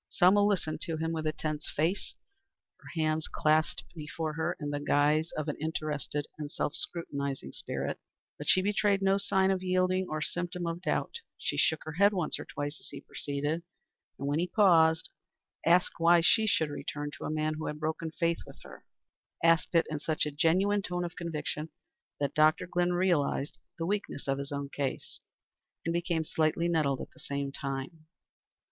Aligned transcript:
Selma 0.09 0.41
listened 0.43 0.81
to 0.81 0.97
him 0.97 1.11
with 1.11 1.27
a 1.27 1.31
tense 1.31 1.69
face, 1.69 2.15
her 2.79 2.89
hands 2.99 3.27
clasped 3.31 3.83
before 3.93 4.33
her 4.33 4.57
in 4.59 4.71
the 4.71 4.79
guise 4.79 5.31
of 5.37 5.47
an 5.47 5.55
interested 5.57 6.25
and 6.39 6.51
self 6.51 6.73
scrutinizing 6.73 7.51
spirit. 7.51 7.99
But 8.39 8.47
she 8.49 8.63
betrayed 8.63 9.03
no 9.03 9.19
sign 9.19 9.51
of 9.51 9.61
yielding, 9.61 10.07
or 10.09 10.19
symptom 10.19 10.65
of 10.65 10.81
doubt. 10.81 11.17
She 11.37 11.55
shook 11.55 11.83
her 11.83 11.91
head 11.91 12.13
once 12.15 12.39
or 12.39 12.45
twice 12.45 12.79
as 12.79 12.89
he 12.89 12.99
proceeded, 12.99 13.61
and, 14.17 14.27
when 14.27 14.39
he 14.39 14.47
paused, 14.47 15.11
asked 15.67 15.99
why 15.99 16.21
she 16.21 16.47
should 16.47 16.71
return 16.71 17.11
to 17.19 17.25
a 17.25 17.29
man 17.29 17.53
who 17.53 17.67
had 17.67 17.79
broken 17.79 18.09
faith 18.09 18.39
with 18.47 18.57
her; 18.63 18.83
asked 19.43 19.75
it 19.75 19.85
in 19.87 19.99
such 19.99 20.25
a 20.25 20.31
genuine 20.31 20.81
tone 20.81 21.05
of 21.05 21.15
conviction 21.15 21.69
that 22.19 22.33
Dr. 22.33 22.65
Glynn 22.65 22.93
realized 22.93 23.59
the 23.77 23.85
weakness 23.85 24.27
of 24.27 24.39
his 24.39 24.51
own 24.51 24.67
case, 24.69 25.19
and 25.85 25.93
became 25.93 26.23
slightly 26.23 26.67
nettled 26.67 27.01
at 27.01 27.11
the 27.11 27.19
same 27.19 27.51
time. 27.51 28.07